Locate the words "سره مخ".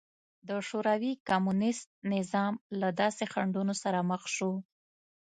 3.83-4.21